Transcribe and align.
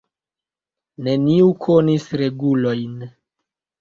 Neniu 1.07 1.51
konis 1.67 2.09
regulojn. 2.23 2.97